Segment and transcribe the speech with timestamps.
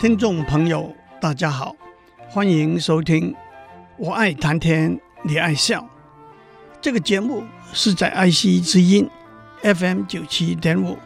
[0.00, 1.76] 听众朋友，大家好，
[2.30, 3.32] 欢迎收听
[3.98, 5.80] 《我爱谈天，你爱笑》
[6.80, 9.06] 这个节目是在爱惜之音
[9.60, 10.96] FM 九七点五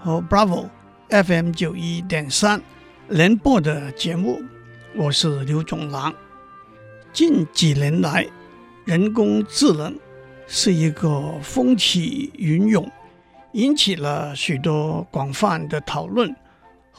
[0.00, 0.68] 和 Bravo
[1.10, 2.60] FM 九一点三
[3.06, 4.42] 联播的节目。
[4.96, 6.12] 我是刘炯朗。
[7.12, 8.26] 近几年来，
[8.84, 9.96] 人工智能
[10.48, 12.90] 是一个风起云涌，
[13.52, 16.34] 引起了许多广泛的讨论。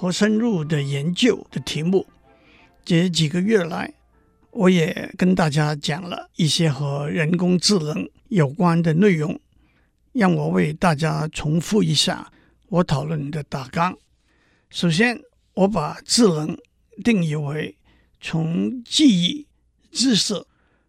[0.01, 2.07] 和深入的研究的题目，
[2.83, 3.93] 这几个月来，
[4.49, 9.39] 我也跟大家讲了一些和人工智能有关的内容。
[10.11, 12.31] 让我为大家重复一下
[12.69, 13.95] 我讨论的大纲。
[14.71, 15.21] 首先，
[15.53, 16.57] 我把智能
[17.03, 17.77] 定义为
[18.19, 19.45] 从记忆、
[19.91, 20.33] 知识，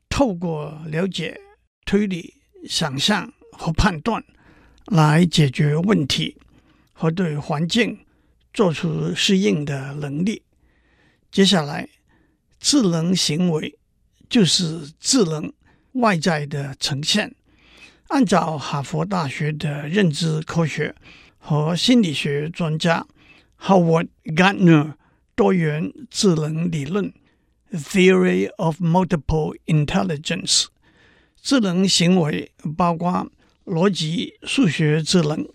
[0.08, 1.38] 透过了解、
[1.84, 2.32] 推理、
[2.66, 4.24] 想象和判断
[4.86, 6.34] 来解决问题
[6.94, 7.98] 和对环境。
[8.52, 10.42] 做出适应的能力。
[11.30, 11.88] 接下来，
[12.60, 13.78] 智能行为
[14.28, 15.52] 就是智能
[15.92, 17.34] 外在的呈现。
[18.08, 20.94] 按照哈佛大学的认知科学
[21.38, 23.06] 和心理学专家
[23.58, 24.94] Howard Gardner
[25.34, 27.10] 多元智能理论
[27.72, 30.66] （Theory of Multiple Intelligence），
[31.40, 33.30] 智能行为包括
[33.64, 35.48] 逻辑、数学智能、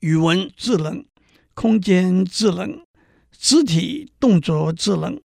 [0.00, 1.06] 语文智能。
[1.54, 2.84] 空间智能、
[3.30, 5.20] 肢体动作智能、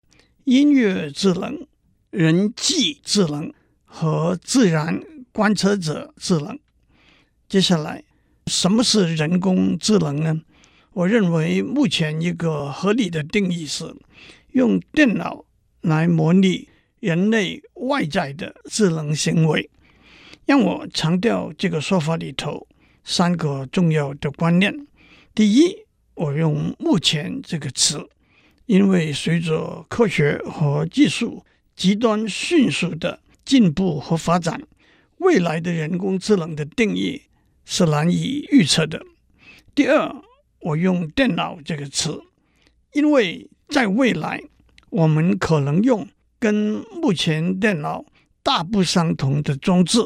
[0.44, 1.66] 音乐智能、
[2.09, 3.53] 人际智能
[3.84, 6.59] 和自然观测者智能。
[7.47, 8.03] 接下来，
[8.47, 10.41] 什么是人工智能呢？
[10.94, 13.96] 我认为目前一个合理的定义是
[14.52, 15.46] 用电脑
[15.81, 16.69] 来模拟
[17.00, 19.69] 人类外在的智能行为。
[20.46, 22.68] 让我强调这个说法里头
[23.03, 24.88] 三个重要的观念：
[25.34, 25.84] 第一，
[26.16, 28.09] 我用“目前”这个词，
[28.68, 31.46] 因为随着科学和技术
[31.76, 34.62] 极端迅速的进步和发展，
[35.18, 37.24] 未来的人工智能的定义
[37.66, 39.06] 是难以预测的。
[39.76, 40.16] 第二，
[40.62, 42.22] 我用“电脑”这个词，
[42.94, 44.42] 因为在未来，
[44.90, 46.08] 我们可能用
[46.40, 48.06] 跟目前电脑
[48.42, 50.00] 大不相同的装置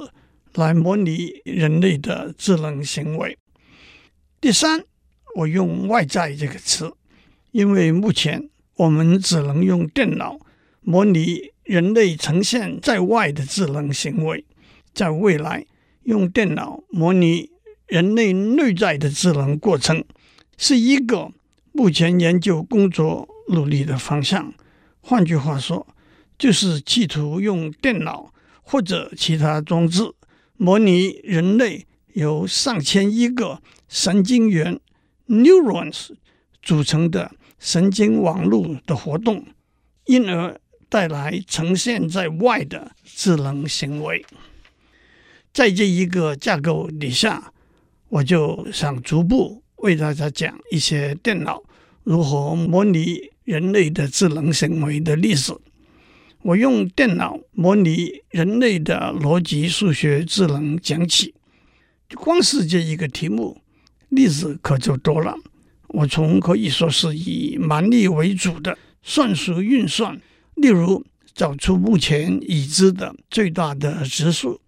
[0.55, 3.37] 来模拟人类的智能行为。
[4.41, 4.83] 第三。
[5.35, 6.91] 我用“外在”这个词，
[7.51, 10.39] 因为目前我们只能用电脑
[10.81, 14.43] 模拟人类呈现在外的智能行为，
[14.93, 15.65] 在未来
[16.03, 17.51] 用电脑模拟
[17.87, 20.03] 人类内在的智能过程，
[20.57, 21.31] 是一个
[21.71, 24.53] 目前研究工作努力的方向。
[25.01, 25.87] 换句话说，
[26.37, 30.11] 就是企图用电脑或者其他装置
[30.57, 34.79] 模拟人类由上千亿个神经元。
[35.29, 36.09] Neurons
[36.63, 39.45] 组成的神经网络的活动，
[40.05, 40.59] 因而
[40.89, 44.25] 带来呈现在外的智能行为。
[45.53, 47.53] 在这一个架构底下，
[48.09, 51.63] 我就想逐步为大家讲一些电脑
[52.03, 55.53] 如何模拟人类的智能行为的历史。
[56.41, 61.35] 我用电脑模拟人类的逻辑数学智能讲起，
[62.15, 63.61] 光是这一个题目。
[64.09, 65.35] 例子可就多了。
[65.87, 70.21] 我从可以说是以蛮力为主的算术运算，
[70.55, 71.03] 例如
[71.33, 74.59] 找出目前已知的最大的质数，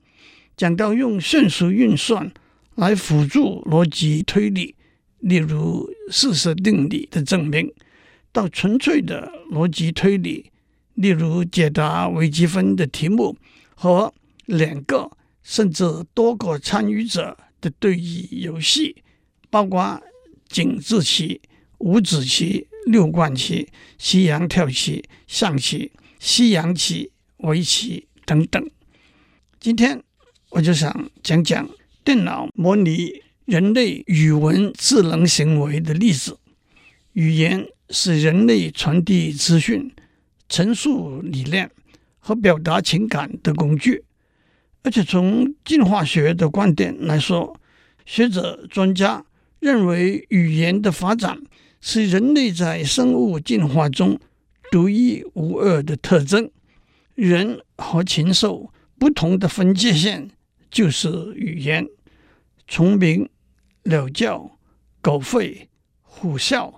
[0.58, 2.32] 讲到用算术运算
[2.76, 4.74] 来辅助逻辑推理，
[5.20, 7.72] 例如四色定理的证明，
[8.32, 10.50] 到纯粹的逻辑推理，
[10.96, 13.38] 例如解答微积分的题目
[13.76, 14.12] 和
[14.46, 15.12] 两个
[15.44, 15.84] 甚至
[16.16, 19.04] 多个参与者的对弈游戏。
[19.52, 20.02] 包括
[20.48, 21.42] 井字棋、
[21.80, 23.68] 五子棋、六冠棋、
[23.98, 28.72] 西洋跳棋、象棋、西洋棋、围棋等等。
[29.60, 30.02] 今天
[30.50, 31.70] 我就想讲讲
[32.04, 36.40] 电脑模拟人类语文智能行为的例子。
[37.14, 39.92] 语言是人类传递资讯、
[40.48, 41.70] 陈述理念
[42.20, 44.06] 和表达情感的工具，
[44.84, 47.60] 而且从进化学的观点来说，
[48.06, 49.26] 学者专家。
[49.62, 51.40] 认为语言的发展
[51.80, 54.20] 是人类在生物进化中
[54.72, 56.50] 独一无二的特征。
[57.14, 60.32] 人和禽兽不同的分界线
[60.72, 61.88] 就是语言。
[62.68, 63.30] 虫鸣、
[63.84, 64.58] 鸟叫、
[65.00, 65.68] 狗吠、
[66.02, 66.74] 虎啸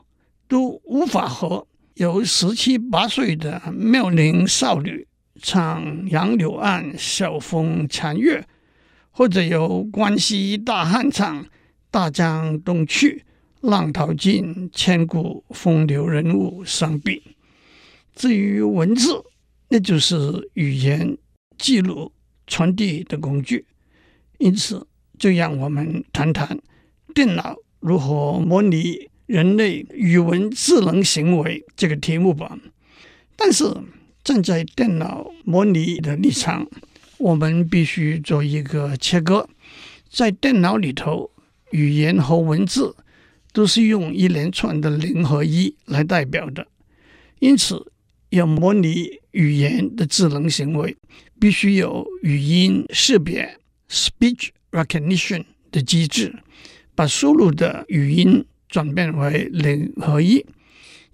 [0.50, 5.08] 都无法和由十七八岁的妙龄少女
[5.42, 8.46] 唱杨柳岸晓风残月，
[9.12, 11.46] 或者由关西大汉唱
[11.94, 13.24] 大江东去，
[13.62, 17.22] 浪淘尽，千古风流人物相比。
[18.16, 19.24] 至于文字，
[19.70, 21.16] 那就是语言
[21.56, 22.12] 记录
[22.48, 23.68] 传递的工具。
[24.40, 24.88] 因此，
[25.20, 26.58] 就让我们谈谈
[27.14, 32.58] 电脑如何模拟人类语文智能行为这个题目吧。
[33.36, 33.72] 但是，
[34.24, 36.68] 站在电脑模拟的立场，
[37.20, 39.48] 我们必须做一个切割，
[40.10, 41.30] 在电脑里头，
[41.74, 42.96] 语言和文字
[43.52, 46.68] 都是用一连串的零和一来代表的，
[47.40, 47.92] 因此
[48.30, 50.96] 要模拟语言的智能行为，
[51.40, 53.58] 必须有语音识别
[53.90, 56.34] （speech recognition） 的机制，
[56.94, 60.46] 把输入的语音转变为零和一，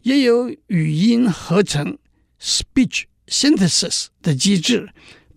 [0.04, 1.98] 也有语音合成
[2.42, 4.90] （speech synthesis） 的机制。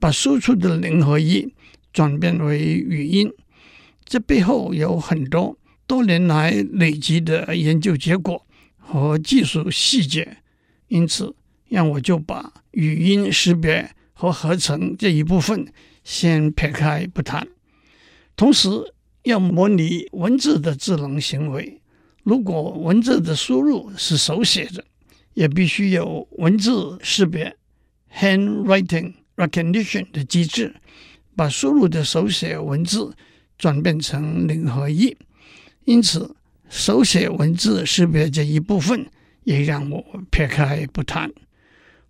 [0.03, 1.55] 把输出的零和一
[1.93, 3.33] 转变为语音，
[4.13, 5.57] 这背后有很多
[5.87, 10.37] 多年来累积的研究结果和技术细节，
[10.89, 11.35] 因此，
[11.71, 15.67] 让我就把语音识别和合成这一部分
[16.05, 17.49] 先撇开不谈。
[18.37, 18.69] 同时，
[19.23, 21.81] 要模拟文字的智能行为，
[22.23, 24.85] 如果文字的输入是手写的，
[25.33, 27.57] 也必须有文字识别
[28.15, 29.15] （handwriting）。
[29.37, 30.75] recognition 的机制，
[31.35, 33.17] 把输入的手写文字
[33.63, 35.17] 转变成零和一，
[35.85, 36.35] 因此
[36.69, 39.07] 手写文字识别这一部分
[39.45, 41.31] 也让我撇开不谈。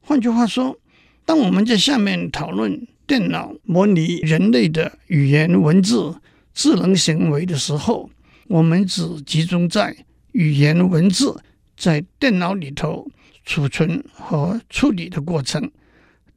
[0.01, 0.79] 换句话说，
[1.27, 6.17] 当我们在下面讨论电脑模拟人类的语言文字
[6.55, 8.09] 智能行为的时候，
[8.49, 9.95] 我们只集中在
[10.33, 11.43] 语言文字
[11.77, 13.07] 在电脑里头
[13.45, 15.71] 储存和处理的过程。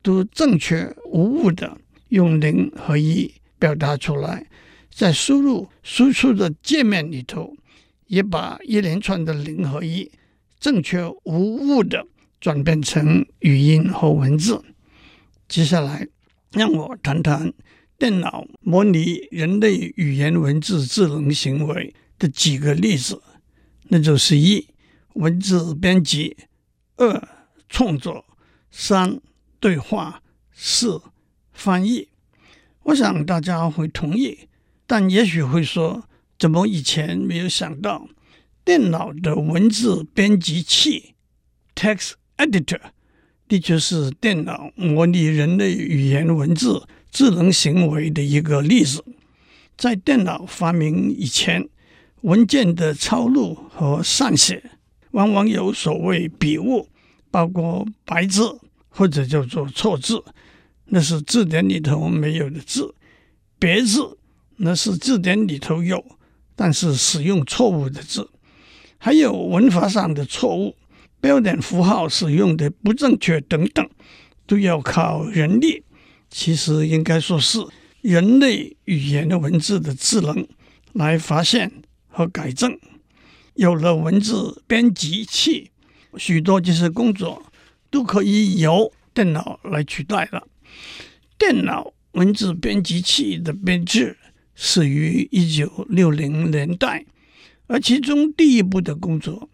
[0.01, 1.79] 都正确无误地
[2.09, 4.45] 用零和一表达出来，
[4.95, 7.53] 在输入输出的界面里头，
[8.07, 10.09] 也把一连串的零和一
[10.57, 12.07] 正确无误的
[12.39, 14.63] 转变成语音和文字。
[15.49, 16.07] 接下来，
[16.53, 17.51] 让我谈谈
[17.97, 23.21] 电脑模拟人类语言文字智能行为的几个例子，
[23.89, 24.65] 那就是一、
[25.15, 26.37] 文字编辑；
[26.95, 27.27] 二、
[27.67, 28.23] 创作；
[28.71, 29.19] 三、
[29.59, 31.01] 对话四
[31.51, 32.07] 翻译，
[32.83, 34.47] 我想大家会同意，
[34.87, 36.03] 但也许会说，
[36.37, 38.07] 怎么以前没有想到？
[38.63, 41.15] 电脑的文字编辑器
[41.75, 42.81] （text editor）
[43.47, 49.03] 的确是电脑模拟人类语言文字智能行为的一个例子。
[49.77, 51.67] 在电脑发明以前，
[52.21, 54.71] 文件的抄录和缮写
[55.11, 56.89] 往往有所谓笔误，
[57.29, 58.59] 包括白字。
[58.97, 60.23] 或者叫做错字，
[60.85, 62.95] 那是字典里头没有的字；
[63.59, 64.17] 别字
[64.57, 66.03] 那是字典里头有，
[66.55, 68.23] 但是使用错误的字；
[68.97, 70.75] 还有文法上的错误、
[71.19, 73.89] 标点符号使用的不正确等等，
[74.45, 75.83] 都要靠人力。
[76.29, 77.59] 其实应该说是
[78.01, 80.47] 人类语言的文字的智能
[80.93, 81.71] 来发现
[82.07, 82.77] 和改正。
[83.53, 85.71] 有了文字编辑器，
[86.17, 87.43] 许多这些工作。
[87.91, 90.45] 都可以由电脑来取代了。
[91.37, 94.17] 电脑文字编辑器的编制
[94.55, 97.05] 始于一九六零年代，
[97.67, 99.49] 而其中第一步的工作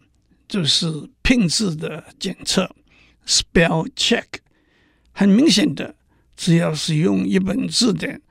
[0.48, 2.74] 就是拼字的检测
[3.26, 4.26] （spell check）。
[5.12, 5.96] 很明显的，
[6.38, 8.22] 只要使用一本字典，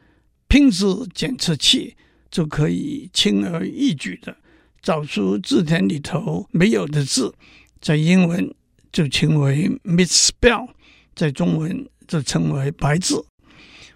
[0.49, 1.97] 拼字检测器
[2.31, 4.37] 就可以轻而易举的
[4.81, 7.35] 找出字典里头没有的字，
[7.81, 8.55] 在英文。
[8.93, 10.69] 就称为 misspell，
[11.15, 13.25] 在中文则称为白字。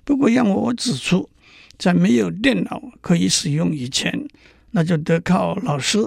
[0.04, 1.28] 不过，让我指出，
[1.78, 4.28] 在没有电脑可以使用以前，
[4.70, 5.98] 那就得靠老师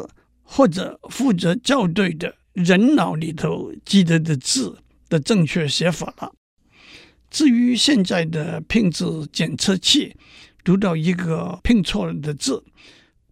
[0.44, 4.78] 或者负责校对的人脑里头记得的字
[5.10, 6.34] 的正确写法了。
[7.30, 10.16] 至于现在的拼字检测器，
[10.64, 12.64] 读到一个拼错了的字，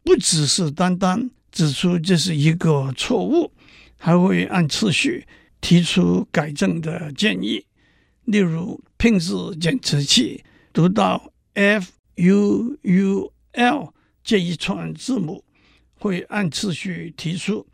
[0.04, 3.52] 不只是单单指出这是一个错误，
[3.98, 5.26] 还会按次序。
[5.62, 7.66] 提出改正的建议，
[8.26, 13.94] 例如拼字检测器读到 f u u l
[14.24, 15.44] 这一串字母，
[16.00, 17.68] 会按次序提出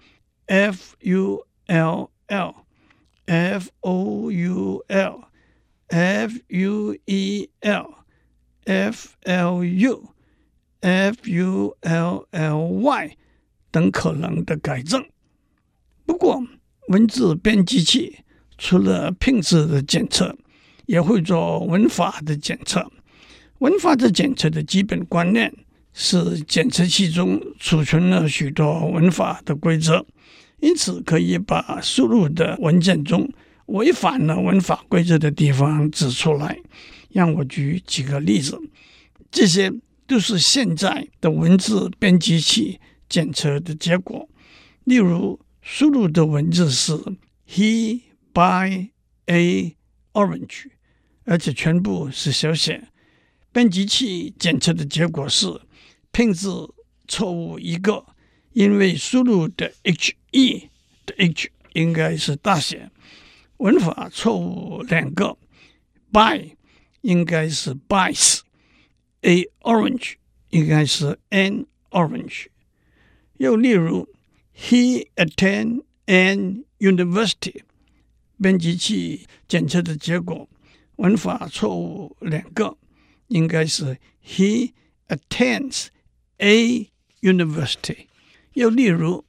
[0.45, 2.55] f u l l
[3.25, 5.23] F O U L、
[5.87, 7.93] F U E L、
[8.65, 10.09] F L U、
[10.81, 13.17] F U L L Y
[13.69, 15.07] 等可能的改正。
[16.05, 16.43] 不过，
[16.89, 18.17] 文字编辑器
[18.57, 20.35] 除了拼字的检测，
[20.87, 22.91] 也会做文法的检测。
[23.61, 25.53] 文法的检测的基本观念
[25.93, 30.03] 是，检测器中储存了许多文法的规则，
[30.61, 33.31] 因此可以把输入的文件中
[33.67, 36.57] 违反了文法规则的地方指出来。
[37.11, 38.59] 让我举几个例子，
[39.29, 39.71] 这些
[40.07, 44.27] 都是现在的文字编辑器检测的结果。
[44.85, 46.97] 例如，输入的文字是
[47.47, 48.01] He
[48.33, 48.89] buy
[49.27, 49.75] a
[50.13, 50.67] orange，
[51.25, 52.87] 而且全部是小写。
[53.53, 55.61] 编辑器检测的结果是
[56.11, 56.73] 拼字
[57.07, 58.05] 错误一个，
[58.53, 60.69] 因为输入的 he
[61.05, 62.89] 的 h 应该是大写。
[63.57, 65.37] 文法错误两个
[66.11, 66.55] ，by
[67.01, 70.13] 应该是 buys，a orange
[70.49, 72.47] 应该是 an orange。
[73.37, 74.07] 又例如
[74.55, 77.63] ，He attend an university。
[78.41, 80.49] 编辑器检测的结果，
[80.95, 82.77] 文法错误两个，
[83.30, 84.72] 应该是 He
[85.08, 85.86] attends
[86.38, 88.06] a university。
[88.54, 89.24] 又例如，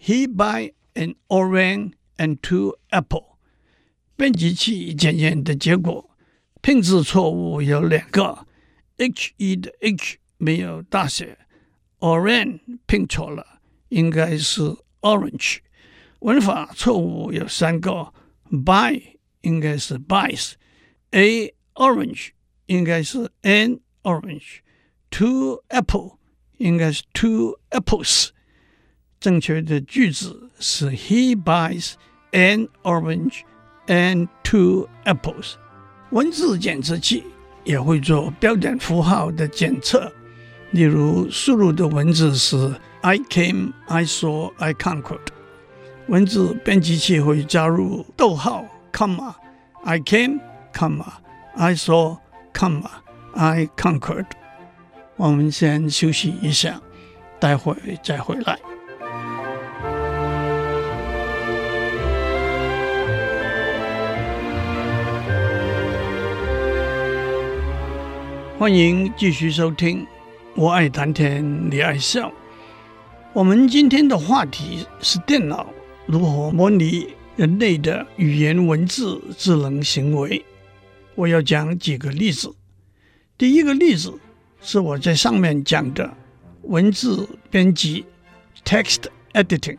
[0.00, 3.36] He buy an orange and two apple。
[4.16, 6.10] 编辑器检验的结果，
[6.62, 8.46] 拼字错误有两个，
[8.96, 11.38] he 的 h 没有大写，
[11.98, 14.62] orange 拼错了，应该是
[15.00, 15.58] orange。
[16.20, 18.12] 文法错误有三个。
[18.48, 19.02] buy
[19.40, 22.28] 应该是 buys，a orange
[22.70, 26.18] 应该是 an orange，two apple
[26.58, 28.28] 应该是 two apples。
[29.20, 31.94] 正确的句子是 He buys
[32.32, 33.40] an orange
[33.86, 35.54] and two apples。
[36.10, 37.24] 文字检测器
[37.64, 40.12] 也会做标点符号的检测，
[40.70, 45.26] 例如输入的文字是 I came, I saw, I conquered。
[46.08, 49.98] 文字编辑器会加入逗号，comma，I
[52.53, 54.25] came，comma，I saw，comma，I conquered。
[55.15, 56.81] 我们先休息一下，
[57.39, 58.57] 待会再回来。
[68.57, 70.05] 欢迎继续收听，
[70.55, 72.31] 我爱谈天，你爱笑。
[73.33, 75.65] 我们今天的话题是电脑。
[76.05, 80.43] 如何模拟人类的语言文字智能行为？
[81.15, 82.53] 我要讲几个例子。
[83.37, 84.13] 第一个例子
[84.61, 86.15] 是我在上面讲的
[86.63, 88.05] 文字编辑
[88.63, 89.03] （text
[89.33, 89.77] editing）。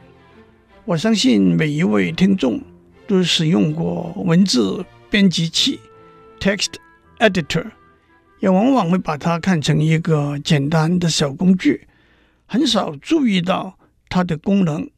[0.84, 2.60] 我相信每一位听众
[3.06, 5.78] 都使用过文字编辑器
[6.40, 6.72] （text
[7.18, 7.70] editor），
[8.40, 11.86] 也往往会把它看成一个简单的小工具，
[12.46, 14.90] 很少注意到它的功能。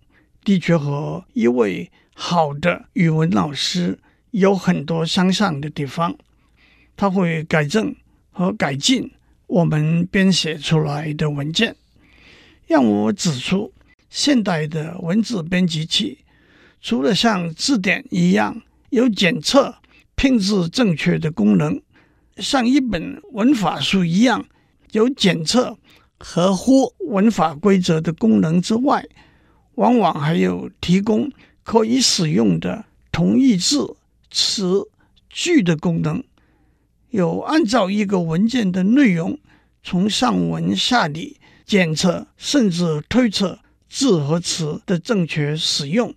[0.42, 3.98] 的确和一位好的语文老师
[4.34, 6.12] 有很多相像的地方，
[6.96, 7.94] 它会改正
[8.32, 9.08] 和改进
[9.46, 11.76] 我们编写出来的文件。
[12.66, 13.72] 让我指出，
[14.10, 16.18] 现代的文字编辑器
[16.80, 18.60] 除了像字典一样
[18.90, 19.72] 有检测
[20.16, 21.80] 拼字正确的功能，
[22.38, 24.44] 像一本文法书一样
[24.90, 25.78] 有检测
[26.18, 29.06] 合乎文法规则的功能之外，
[29.76, 31.30] 往往还有提供
[31.62, 33.94] 可以使用的同义字、
[34.34, 34.88] 词、
[35.30, 36.24] 句的功能，
[37.10, 39.38] 有按照一个文件的内容
[39.80, 46.12] 从上文下理检测，甚至推测字和词的正确使用，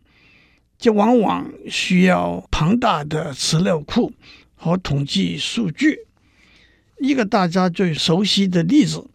[0.79, 4.11] 这往往需要庞大的资料库
[4.55, 5.99] 和统计数据。
[6.99, 9.07] 一个大家最熟悉的例子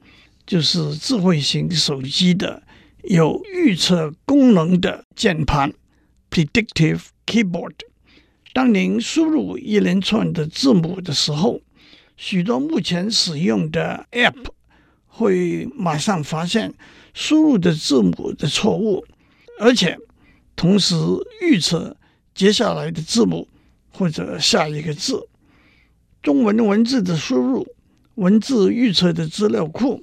[0.47, 2.63] 就是智慧型手机的。
[3.03, 5.75] 有预测功能的键盘
[6.31, 7.73] （predictive keyboard）。
[8.53, 11.61] 当您输入一连串的字母的时候，
[12.17, 14.47] 许多目前使用的 App
[15.07, 16.75] 会马上发现
[17.15, 19.05] 输入的字母的错误，
[19.59, 19.99] 而且
[20.55, 20.95] 同时
[21.41, 21.97] 预测
[22.35, 23.49] 接下来的字母
[23.91, 25.29] 或者下一个字。
[26.23, 27.67] 中文文字的输入，
[28.15, 30.03] 文字预测的资料库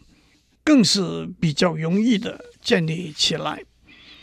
[0.64, 2.46] 更是比较容易的。
[2.62, 3.64] 建立起来。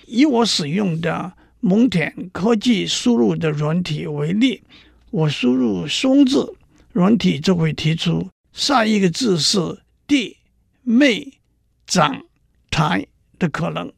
[0.07, 1.33] 以我使用的
[1.69, 4.63] 蒙恬科技输入的软体为例，
[5.11, 6.55] 我输入“松”字，
[6.93, 9.59] 软体就会提出下一个字是
[10.07, 10.37] “弟”、
[10.85, 11.41] “妹”、
[11.85, 12.23] “长”、
[12.71, 13.09] “台”
[13.41, 13.93] 的可能，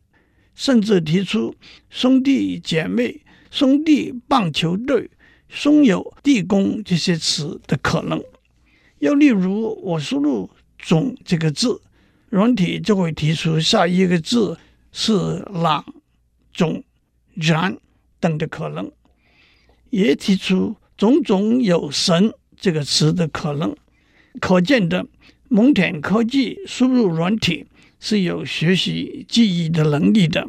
[0.55, 1.55] 甚至提出
[1.91, 3.21] 兄弟姐妹
[3.51, 5.11] 兄弟棒球队、
[5.51, 8.19] 兄友弟恭这些词的可能。
[9.01, 10.49] 又例如，我输入
[10.81, 11.83] “总”这个字，
[12.31, 14.59] 软体就会提出下一个字
[14.91, 15.13] 是
[15.53, 15.85] “朗”、
[16.55, 16.83] “总”、
[17.41, 17.79] “然”
[18.21, 18.91] 等的可能，
[19.91, 23.75] 也提出“种种有神”这个词的可能。
[24.41, 25.07] 可见的，
[25.49, 27.67] 蒙恬科技输入软体
[27.99, 30.49] 是有学习记忆的能力的。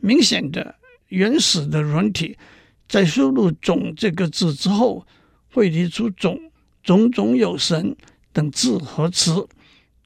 [0.00, 0.76] 明显的，
[1.08, 2.36] 原始的软体
[2.88, 5.06] 在输入“总”这个字之后，
[5.50, 6.38] 会提出“总”。
[6.84, 7.96] 种种有神
[8.30, 9.48] 等字和词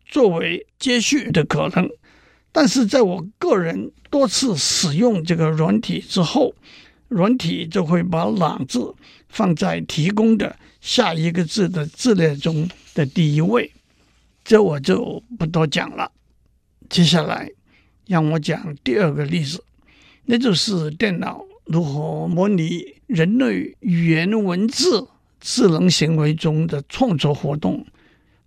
[0.07, 1.91] 作为接续的可能，
[2.53, 6.55] 但是在我个人多次使用这个软体之后，
[7.09, 8.95] 软体就会把“朗”字
[9.29, 13.71] 放在提供的下一个字的字列中的第一位，
[14.45, 16.11] 这我就不多讲了。
[16.89, 17.51] 接下来
[18.07, 19.63] 让我讲第二个例子，
[20.25, 25.09] 那就是电脑如何模拟人类语言文字。
[25.41, 27.87] 智能行为中的创作活动，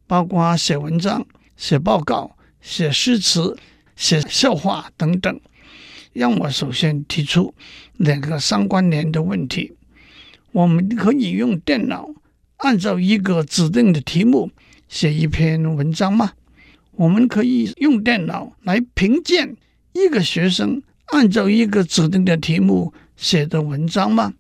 [0.08, 3.58] 包括写文章、写报告、写诗词、
[4.02, 5.40] 写笑话等等。
[6.12, 7.54] 让我首先提出
[7.98, 9.74] 两个相关联的问题：
[10.52, 12.10] 我们可以用电脑
[12.58, 14.50] 按照一个指定的题目
[14.88, 16.34] 写一篇文章吗？
[16.94, 19.56] 我们可以用电脑来评鉴
[19.94, 20.82] 一个学生
[21.14, 24.34] 按照一个指定的题目写的文章吗？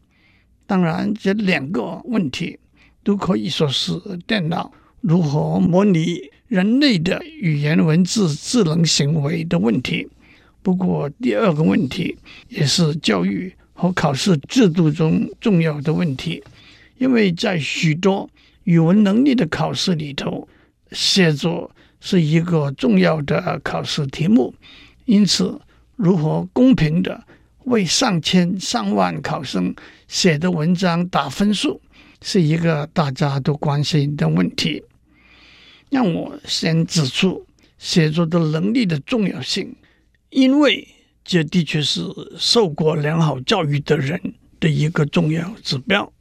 [0.66, 2.58] 当然，这两个问题
[3.04, 3.94] 都可以说是
[4.26, 6.20] 电脑如何模拟
[6.52, 10.06] 人类的语言文字智能行为的问题。
[10.62, 12.18] 不过，第二个问题
[12.50, 16.44] 也是教育和考试制度中重要的问题，
[16.98, 18.30] 因为在许多
[18.66, 20.46] 语文能力的考试里头，
[20.92, 24.54] 写作是一个重要的考试题目。
[25.06, 25.58] 因此，
[25.96, 27.24] 如何公平的
[27.64, 29.74] 为上千上万考生
[30.10, 31.80] 写的文章打分数，
[32.22, 34.84] 是一个大家都关心的问题。
[35.92, 37.46] 让我先指出
[37.78, 39.76] 写作的能力的重要性，
[40.30, 40.88] 因为
[41.24, 42.02] 这的确是
[42.38, 46.12] 受过良好教育的人的一个重要指标。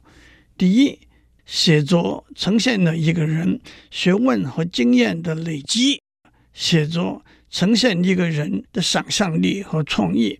[0.57, 0.99] 第一，
[1.45, 6.01] 写作呈现了一个人学问和经验的累积，
[6.53, 10.37] 写作呈现一个人的想象力和创意。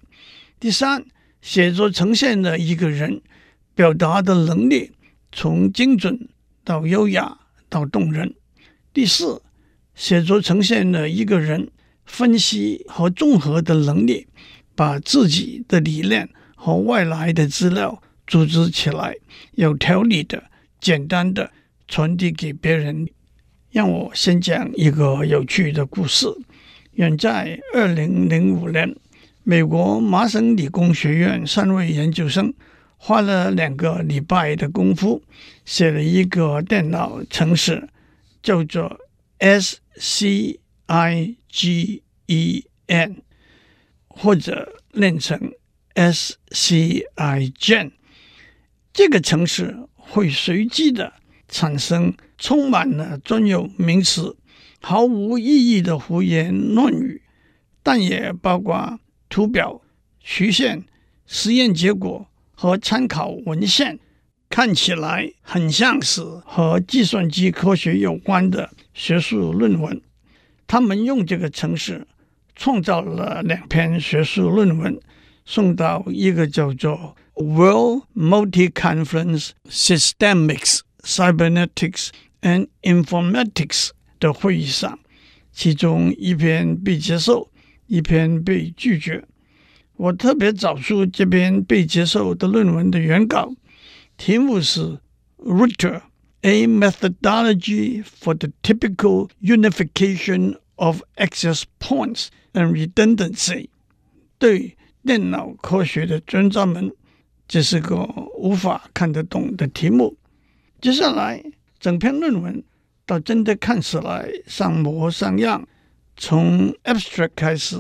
[0.59, 1.05] 第三，
[1.41, 3.21] 写作呈现了一个人
[3.73, 4.91] 表达的能力，
[5.31, 6.27] 从精准
[6.65, 7.39] 到优雅
[7.69, 8.35] 到动人。
[8.93, 9.41] 第四，
[9.95, 11.69] 写作呈现了一个人
[12.05, 14.27] 分析和综合的能力，
[14.75, 19.15] 把自己的理念和外来的资料组织起来，
[19.53, 20.43] 有条理的、
[20.81, 21.51] 简单的
[21.87, 23.07] 传递给别人。
[23.71, 26.27] 让我先讲一个有趣的故事。
[26.95, 28.93] 远在二零零五年。
[29.43, 32.53] 美国麻省理工学院三位研究生
[32.97, 35.23] 花了两个礼拜的功夫，
[35.65, 37.87] 写了一个电脑程式，
[38.41, 38.99] 叫做
[39.39, 39.75] SCIGEN，
[44.07, 45.53] 或者念成
[45.95, 47.91] SCIGEN。
[48.93, 51.13] 这个程式会随机的
[51.47, 54.37] 产生充满了专有名词、
[54.81, 57.21] 毫无意义的胡言乱语，
[57.83, 58.99] 但也包括。
[59.33, 59.81] 图表、
[60.19, 60.83] 曲线、
[61.25, 63.97] 实验结果和参考文献
[64.51, 69.99] 看起来很像是和计算机科学有关的学术论文。
[70.67, 72.05] 他们用这个程式
[72.55, 74.99] 创造了两篇学术论文，
[75.45, 82.09] 送到一个叫做 World Multi-Conference Systemics, Cybernetics
[82.41, 84.99] and Informatics 的会议上，
[85.53, 87.49] 其中一篇被接受。
[87.87, 89.25] 一篇被拒绝。
[89.97, 93.53] 我特别找出这篇被接受的论文的原稿，
[94.20, 94.98] 题目是
[95.38, 96.02] “Router:
[96.42, 103.68] A Methodology for the Typical Unification of Access Points and Redundancy”。
[104.38, 106.92] 对电脑科学的专家们，
[107.48, 107.96] 这是个
[108.36, 110.16] 无法看得懂的题目。
[110.80, 111.42] 接下来，
[111.78, 112.62] 整篇论文
[113.06, 115.66] 倒真的看起来像模像样。
[116.16, 117.76] 从 abstract 开始，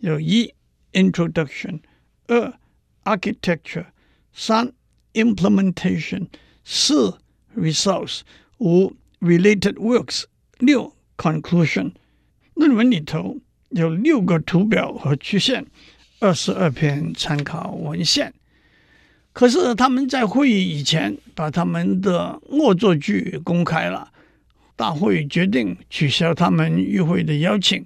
[0.00, 0.54] 有一
[0.92, 1.80] introduction，
[2.26, 2.54] 二
[3.04, 3.86] architecture，
[4.32, 4.72] 三
[5.17, 6.27] implementation，
[6.63, 7.17] 四
[7.57, 8.21] results，
[8.59, 10.23] 五 related works，
[10.59, 11.91] 六 conclusion。
[12.53, 13.37] 论文里头
[13.69, 15.65] 有六个图表和曲线，
[16.19, 18.33] 二十二篇参考文献。
[19.33, 24.11] 可是他们在会议以前把他们的恶作剧公开了。
[24.75, 27.83] 大会决定取消他们与会的邀请。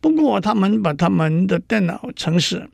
[0.00, 2.70] 不过，他们把他们的电脑程式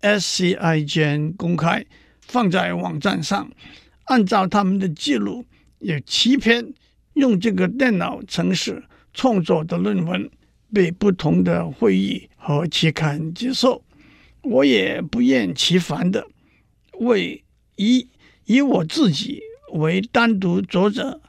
[0.00, 1.84] SCIGEN 公开，
[2.28, 3.50] 放在网站上，
[4.04, 5.44] 按照他们的记录，
[5.80, 6.72] 有七篇
[7.14, 10.30] 用这个电脑程式创作的论文
[10.72, 13.82] 被不同的会议和期刊接受。
[14.42, 16.26] 我也不厌其烦的
[17.00, 17.42] 为
[17.76, 18.08] 以
[18.44, 19.40] 以我自己
[19.72, 21.20] 为单独作者，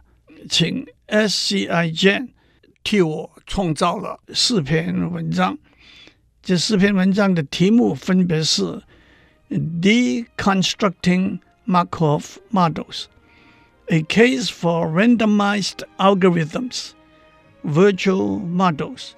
[0.50, 2.30] 请 SCI Jen
[2.84, 5.58] 替我创造了四篇文章。
[6.42, 8.82] 这四篇文章的题目分别是
[9.51, 13.09] ：Deconstructing Markov Models,
[13.89, 16.93] A Case for Randomized Algorithms,
[17.63, 19.15] Virtual Models,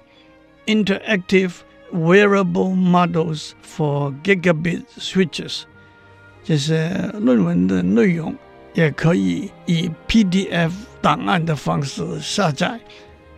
[0.65, 5.63] Interactive Wearable Models for Gigabit Switches。
[6.43, 8.35] 这些论文的内容
[8.73, 12.79] 也可以以 PDF 档案的方式下载。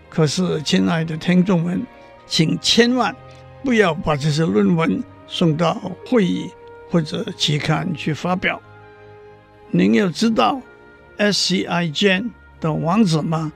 [0.09, 1.85] 可是，亲爱的听众们，
[2.27, 3.15] 请千万
[3.63, 5.73] 不要把这些论文送到
[6.07, 6.49] 会议
[6.94, 8.62] 或者期刊去发表。
[9.72, 10.62] 您要知道
[11.18, 12.30] SCI Jen
[12.60, 13.52] 的网址吗？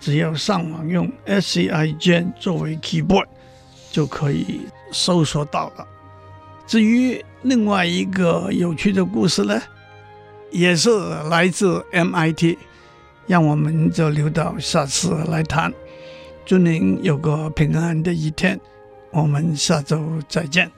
[0.00, 3.26] 只要上网用 SCI Jen 作为 keyboard。
[3.90, 4.60] 就可以
[4.92, 5.86] 搜索到了。
[6.66, 9.60] 至于另外一个有趣的故事呢，
[10.50, 10.90] 也是
[11.30, 12.56] 来自 MIT，
[13.26, 15.72] 让我们就留到下次来谈。
[16.44, 18.60] 祝您有个平安的一天，
[19.10, 20.77] 我们下周再见。